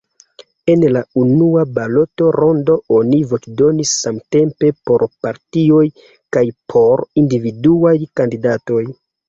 [0.71, 5.85] En la unua baloto-rondo oni voĉdonis samtempe por partioj
[6.39, 8.85] kaj por individuaj kandidatoj.